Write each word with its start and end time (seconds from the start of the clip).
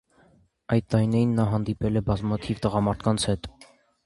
Այդ 0.75 0.87
տարիներին 0.93 1.35
նա 1.41 1.45
հանդիպել 1.51 2.01
է 2.01 2.03
բազմաթիվ 2.09 2.63
տղամարդկանց 2.65 3.29
հետ։ 3.33 3.49